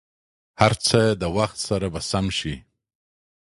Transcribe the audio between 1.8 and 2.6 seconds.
به سم شي.